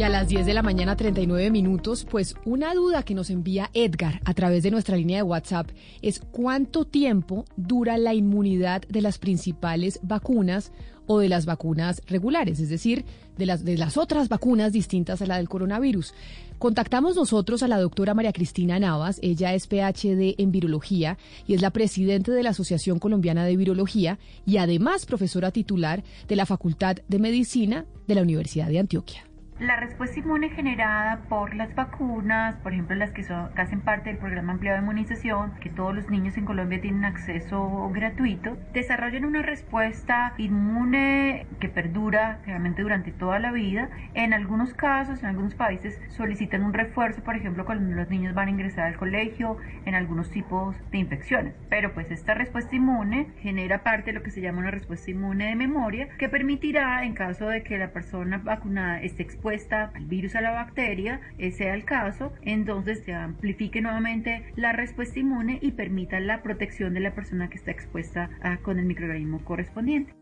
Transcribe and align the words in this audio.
Y 0.00 0.02
a 0.02 0.08
las 0.08 0.28
10 0.28 0.46
de 0.46 0.54
la 0.54 0.62
mañana, 0.62 0.96
39 0.96 1.50
minutos, 1.50 2.06
pues 2.10 2.34
una 2.46 2.72
duda 2.72 3.02
que 3.02 3.14
nos 3.14 3.28
envía 3.28 3.68
Edgar 3.74 4.22
a 4.24 4.32
través 4.32 4.62
de 4.62 4.70
nuestra 4.70 4.96
línea 4.96 5.18
de 5.18 5.22
WhatsApp 5.24 5.68
es 6.00 6.20
cuánto 6.20 6.86
tiempo 6.86 7.44
dura 7.58 7.98
la 7.98 8.14
inmunidad 8.14 8.80
de 8.88 9.02
las 9.02 9.18
principales 9.18 10.00
vacunas 10.02 10.72
o 11.06 11.18
de 11.18 11.28
las 11.28 11.44
vacunas 11.44 12.00
regulares, 12.06 12.60
es 12.60 12.70
decir, 12.70 13.04
de 13.36 13.44
las, 13.44 13.96
otras 13.98 14.30
vacunas 14.30 14.72
distintas 14.72 15.20
a 15.20 15.26
la 15.26 15.36
del 15.36 15.50
coronavirus. 15.50 16.14
Contactamos 16.58 17.14
nosotros 17.14 17.62
a 17.62 17.68
la 17.68 17.78
doctora 17.78 18.14
María 18.14 18.32
Cristina 18.32 18.78
Navas, 18.78 19.18
ella 19.20 19.52
es 19.52 19.66
PhD 19.66 20.34
en 20.38 20.50
virología 20.50 21.18
y 21.46 21.52
es 21.52 21.60
la 21.60 21.72
presidenta 21.72 22.32
de 22.32 22.42
la 22.42 22.50
Asociación 22.50 23.00
Colombiana 23.00 23.44
de 23.44 23.56
Virología 23.56 24.18
y 24.46 24.56
además 24.56 25.04
profesora 25.04 25.50
titular 25.50 26.02
de 26.26 26.36
la 26.36 26.46
Facultad 26.46 26.96
de 27.06 27.18
Medicina 27.18 27.84
de 28.08 28.14
la 28.14 28.22
Universidad 28.22 28.68
de 28.68 28.78
Antioquia. 28.78 29.29
La 29.60 29.76
respuesta 29.76 30.18
inmune 30.18 30.48
generada 30.48 31.20
por 31.28 31.54
las 31.54 31.74
vacunas, 31.74 32.56
por 32.56 32.72
ejemplo 32.72 32.96
las 32.96 33.10
que, 33.10 33.22
son, 33.22 33.50
hacen 33.58 33.82
parte 33.82 34.08
del 34.08 34.18
programa 34.18 34.54
ampliado 34.54 34.78
de 34.78 34.84
inmunización, 34.84 35.52
que 35.60 35.68
todos 35.68 35.94
los 35.94 36.08
niños 36.08 36.38
en 36.38 36.46
Colombia 36.46 36.80
tienen 36.80 37.04
acceso 37.04 37.90
gratuito, 37.92 38.56
desarrollan 38.72 39.26
una 39.26 39.42
respuesta 39.42 40.32
inmune 40.38 41.46
que 41.60 41.68
perdura 41.68 42.38
realmente 42.46 42.80
durante 42.80 43.12
toda 43.12 43.38
la 43.38 43.52
vida. 43.52 43.90
En 44.14 44.32
algunos 44.32 44.72
casos, 44.72 45.22
en 45.22 45.26
algunos 45.26 45.54
países, 45.54 46.00
solicitan 46.08 46.64
un 46.64 46.72
refuerzo, 46.72 47.22
por 47.22 47.36
ejemplo, 47.36 47.66
cuando 47.66 47.94
los 47.94 48.08
niños 48.08 48.34
van 48.34 48.48
a 48.48 48.52
ingresar 48.52 48.86
al 48.86 48.96
colegio, 48.96 49.58
en 49.84 49.94
algunos 49.94 50.30
tipos 50.30 50.74
de 50.90 50.96
infecciones. 50.96 51.54
Pero 51.68 51.92
pues 51.92 52.10
esta 52.10 52.32
respuesta 52.32 52.74
inmune 52.74 53.26
genera 53.40 53.82
parte 53.82 54.06
de 54.06 54.12
lo 54.14 54.22
que 54.22 54.30
se 54.30 54.40
llama 54.40 54.60
una 54.60 54.70
respuesta 54.70 55.10
inmune 55.10 55.48
de 55.48 55.54
memoria, 55.54 56.08
que 56.16 56.30
permitirá, 56.30 57.04
en 57.04 57.12
caso 57.12 57.46
de 57.46 57.62
que 57.62 57.76
la 57.76 57.92
persona 57.92 58.38
vacunada 58.38 59.02
esté 59.02 59.22
expuesta, 59.22 59.49
al 59.50 60.06
virus, 60.06 60.36
a 60.36 60.40
la 60.40 60.52
bacteria, 60.52 61.20
ese 61.38 61.58
sea 61.58 61.74
el 61.74 61.84
caso, 61.84 62.32
entonces 62.42 63.04
se 63.04 63.12
amplifique 63.12 63.80
nuevamente 63.80 64.44
la 64.56 64.72
respuesta 64.72 65.18
inmune 65.18 65.58
y 65.60 65.72
permita 65.72 66.20
la 66.20 66.42
protección 66.42 66.94
de 66.94 67.00
la 67.00 67.14
persona 67.14 67.50
que 67.50 67.56
está 67.56 67.70
expuesta 67.70 68.30
a, 68.40 68.58
con 68.58 68.78
el 68.78 68.86
microorganismo 68.86 69.44
correspondiente. 69.44 70.19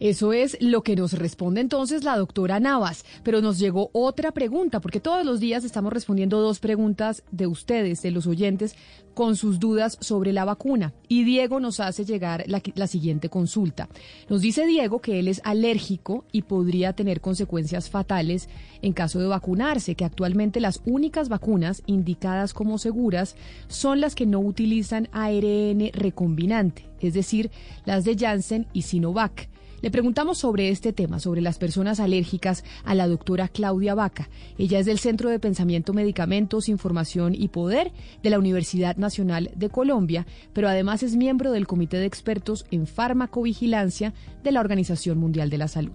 Eso 0.00 0.32
es 0.32 0.56
lo 0.60 0.82
que 0.82 0.96
nos 0.96 1.12
responde 1.12 1.60
entonces 1.60 2.04
la 2.04 2.16
doctora 2.16 2.60
Navas. 2.60 3.04
Pero 3.22 3.40
nos 3.40 3.58
llegó 3.58 3.90
otra 3.92 4.32
pregunta, 4.32 4.80
porque 4.80 5.00
todos 5.00 5.24
los 5.24 5.40
días 5.40 5.64
estamos 5.64 5.92
respondiendo 5.92 6.40
dos 6.40 6.60
preguntas 6.60 7.22
de 7.30 7.46
ustedes, 7.46 8.02
de 8.02 8.10
los 8.10 8.26
oyentes, 8.26 8.76
con 9.18 9.34
sus 9.34 9.58
dudas 9.58 9.98
sobre 10.00 10.32
la 10.32 10.44
vacuna. 10.44 10.94
Y 11.08 11.24
Diego 11.24 11.58
nos 11.58 11.80
hace 11.80 12.04
llegar 12.04 12.44
la, 12.46 12.86
siguiente 12.86 13.28
consulta. 13.28 13.88
Nos 14.28 14.42
dice 14.42 14.64
Diego 14.64 15.00
que 15.00 15.18
él 15.18 15.26
es 15.26 15.40
alérgico 15.42 16.24
y 16.30 16.42
podría 16.42 16.92
tener 16.92 17.20
consecuencias 17.20 17.90
fatales 17.90 18.48
en 18.80 18.92
caso 18.92 19.18
de 19.18 19.26
vacunarse, 19.26 19.96
que 19.96 20.04
actualmente 20.04 20.60
las 20.60 20.80
únicas 20.86 21.28
vacunas 21.28 21.82
indicadas 21.86 22.54
como 22.54 22.78
seguras 22.78 23.34
son 23.66 24.00
las 24.00 24.14
que 24.14 24.26
no 24.26 24.38
utilizan 24.38 25.08
ARN 25.10 25.90
recombinante, 25.92 26.88
es 27.00 27.14
decir, 27.14 27.50
las 27.84 28.04
de 28.04 28.16
Janssen 28.16 28.68
y 28.72 28.82
Sinovac. 28.82 29.48
Le 29.80 29.92
preguntamos 29.92 30.38
sobre 30.38 30.70
este 30.70 30.92
tema, 30.92 31.20
sobre 31.20 31.40
las 31.40 31.58
personas 31.58 32.00
alérgicas, 32.00 32.64
a 32.84 32.96
la 32.96 33.06
doctora 33.06 33.46
Claudia 33.46 33.94
Vaca. 33.94 34.28
Ella 34.58 34.80
es 34.80 34.86
del 34.86 34.98
Centro 34.98 35.30
de 35.30 35.38
Pensamiento, 35.38 35.94
Medicamentos, 35.94 36.68
Información 36.68 37.32
y 37.34 37.48
Poder 37.48 37.92
de 38.22 38.30
la 38.30 38.40
Universidad 38.40 38.96
Nacional 38.96 39.50
de 39.54 39.68
Colombia, 39.70 40.26
pero 40.52 40.68
además 40.68 41.04
es 41.04 41.14
miembro 41.14 41.52
del 41.52 41.68
Comité 41.68 41.98
de 41.98 42.06
Expertos 42.06 42.66
en 42.72 42.88
Farmacovigilancia 42.88 44.14
de 44.42 44.50
la 44.50 44.60
Organización 44.60 45.18
Mundial 45.18 45.48
de 45.48 45.58
la 45.58 45.68
Salud. 45.68 45.94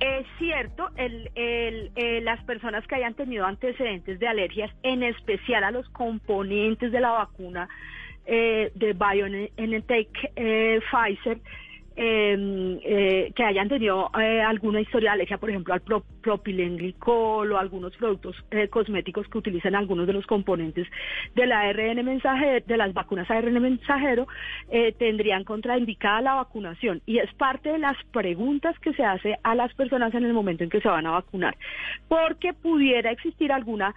Es 0.00 0.26
cierto, 0.38 0.90
el, 0.96 1.30
eh, 1.34 2.20
las 2.22 2.42
personas 2.44 2.86
que 2.86 2.96
hayan 2.96 3.14
tenido 3.14 3.46
antecedentes 3.46 4.18
de 4.18 4.26
alergias, 4.26 4.70
en 4.82 5.04
especial 5.04 5.64
a 5.64 5.70
los 5.70 5.88
componentes 5.90 6.92
de 6.92 7.00
la 7.00 7.12
vacuna 7.12 7.68
eh, 8.26 8.72
de 8.74 8.92
BioNTech 8.92 10.32
eh, 10.36 10.80
Pfizer, 10.90 11.40
Em, 11.94 12.78
eh, 12.84 13.32
que 13.36 13.44
hayan 13.44 13.68
tenido 13.68 14.10
eh, 14.18 14.40
alguna 14.40 14.80
historia 14.80 15.10
de 15.10 15.14
alergia, 15.14 15.36
por 15.36 15.50
ejemplo, 15.50 15.74
al 15.74 15.82
pro 15.82 16.02
propilenglicol 16.22 17.52
o 17.52 17.58
algunos 17.58 17.94
productos 17.96 18.34
eh, 18.50 18.68
cosméticos 18.68 19.28
que 19.28 19.36
utilizan 19.36 19.74
algunos 19.74 20.06
de 20.06 20.14
los 20.14 20.24
componentes 20.26 20.86
del 21.34 21.52
ARN 21.52 22.02
mensajero, 22.02 22.64
de 22.66 22.76
las 22.78 22.94
vacunas 22.94 23.30
ARN 23.30 23.60
mensajero, 23.60 24.26
eh, 24.70 24.94
tendrían 24.98 25.44
contraindicada 25.44 26.22
la 26.22 26.34
vacunación. 26.34 27.02
Y 27.04 27.18
es 27.18 27.32
parte 27.34 27.70
de 27.70 27.78
las 27.78 27.96
preguntas 28.10 28.78
que 28.78 28.94
se 28.94 29.04
hace 29.04 29.36
a 29.42 29.54
las 29.54 29.74
personas 29.74 30.14
en 30.14 30.24
el 30.24 30.32
momento 30.32 30.64
en 30.64 30.70
que 30.70 30.80
se 30.80 30.88
van 30.88 31.06
a 31.06 31.10
vacunar, 31.10 31.56
porque 32.08 32.54
pudiera 32.54 33.10
existir 33.10 33.52
alguna 33.52 33.94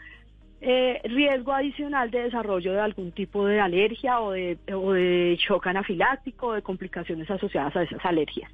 eh, 0.61 1.01
riesgo 1.03 1.53
adicional 1.53 2.09
de 2.11 2.23
desarrollo 2.23 2.73
de 2.73 2.79
algún 2.79 3.11
tipo 3.11 3.45
de 3.45 3.59
alergia 3.59 4.19
o 4.19 4.31
de, 4.31 4.57
o 4.73 4.93
de 4.93 5.37
shock 5.37 5.67
anafiláctico 5.67 6.47
o 6.47 6.53
de 6.53 6.61
complicaciones 6.61 7.29
asociadas 7.29 7.75
a 7.75 7.83
esas 7.83 8.03
alergias. 8.05 8.51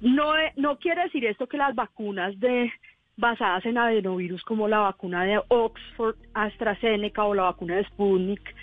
No, 0.00 0.36
eh, 0.36 0.52
no 0.56 0.78
quiere 0.78 1.04
decir 1.04 1.24
esto 1.26 1.46
que 1.46 1.56
las 1.56 1.74
vacunas 1.74 2.38
de 2.40 2.72
basadas 3.16 3.64
en 3.66 3.78
adenovirus 3.78 4.42
como 4.44 4.68
la 4.68 4.78
vacuna 4.78 5.24
de 5.24 5.40
Oxford, 5.48 6.16
AstraZeneca 6.34 7.24
o 7.24 7.34
la 7.34 7.44
vacuna 7.44 7.76
de 7.76 7.84
Sputnik 7.84 8.54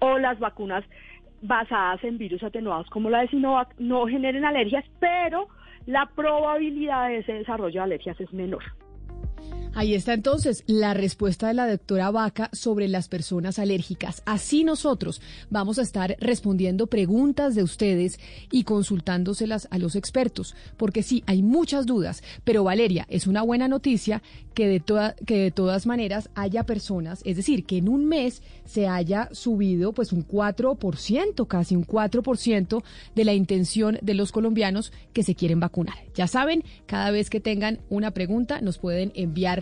o 0.00 0.18
las 0.18 0.38
vacunas 0.38 0.84
basadas 1.40 2.02
en 2.04 2.18
virus 2.18 2.42
atenuados 2.42 2.88
como 2.90 3.10
la 3.10 3.20
de 3.20 3.28
Sinovac 3.28 3.74
no 3.78 4.06
generen 4.06 4.44
alergias, 4.44 4.84
pero 5.00 5.48
la 5.86 6.06
probabilidad 6.14 7.08
de 7.08 7.18
ese 7.18 7.32
desarrollo 7.34 7.80
de 7.80 7.84
alergias 7.84 8.20
es 8.20 8.32
menor. 8.32 8.62
Ahí 9.74 9.94
está 9.94 10.12
entonces 10.12 10.64
la 10.66 10.92
respuesta 10.92 11.48
de 11.48 11.54
la 11.54 11.66
doctora 11.66 12.10
Vaca 12.10 12.50
sobre 12.52 12.88
las 12.88 13.08
personas 13.08 13.58
alérgicas. 13.58 14.22
Así 14.26 14.64
nosotros 14.64 15.22
vamos 15.48 15.78
a 15.78 15.82
estar 15.82 16.14
respondiendo 16.20 16.88
preguntas 16.88 17.54
de 17.54 17.62
ustedes 17.62 18.20
y 18.50 18.64
consultándoselas 18.64 19.68
a 19.70 19.78
los 19.78 19.96
expertos, 19.96 20.54
porque 20.76 21.02
sí, 21.02 21.24
hay 21.26 21.42
muchas 21.42 21.86
dudas, 21.86 22.22
pero 22.44 22.64
Valeria, 22.64 23.06
es 23.08 23.26
una 23.26 23.40
buena 23.40 23.66
noticia 23.66 24.22
que 24.52 24.68
de, 24.68 24.82
que 25.24 25.38
de 25.38 25.50
todas 25.50 25.86
maneras 25.86 26.28
haya 26.34 26.64
personas, 26.64 27.22
es 27.24 27.36
decir, 27.36 27.64
que 27.64 27.78
en 27.78 27.88
un 27.88 28.04
mes 28.04 28.42
se 28.66 28.88
haya 28.88 29.30
subido 29.32 29.94
pues 29.94 30.12
un 30.12 30.28
4%, 30.28 31.46
casi 31.46 31.76
un 31.76 31.86
4% 31.86 32.82
de 33.14 33.24
la 33.24 33.32
intención 33.32 33.98
de 34.02 34.12
los 34.12 34.32
colombianos 34.32 34.92
que 35.14 35.22
se 35.22 35.34
quieren 35.34 35.60
vacunar. 35.60 35.96
Ya 36.14 36.26
saben, 36.26 36.62
cada 36.84 37.10
vez 37.10 37.30
que 37.30 37.40
tengan 37.40 37.80
una 37.88 38.10
pregunta 38.10 38.60
nos 38.60 38.76
pueden 38.76 39.12
enviar 39.14 39.61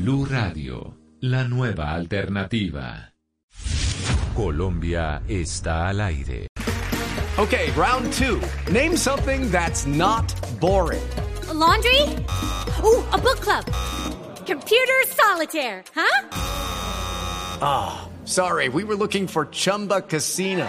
Blue 0.00 0.24
Radio, 0.26 0.94
la 1.22 1.42
nueva 1.42 1.90
alternativa. 1.90 3.12
Colombia 4.32 5.22
está 5.26 5.88
al 5.88 6.00
aire. 6.00 6.46
Okay, 7.36 7.72
round 7.72 8.12
two. 8.12 8.40
Name 8.70 8.96
something 8.96 9.50
that's 9.50 9.86
not 9.86 10.32
boring. 10.60 11.02
laundry? 11.52 12.00
Ooh, 12.84 13.02
a 13.10 13.18
book 13.18 13.40
club. 13.40 13.64
Computer 14.46 15.02
solitaire, 15.08 15.82
huh? 15.92 16.28
Ah. 17.60 18.08
Sorry, 18.28 18.68
we 18.68 18.84
were 18.84 18.94
looking 18.94 19.26
for 19.26 19.46
Chumba 19.46 20.02
Casino. 20.02 20.68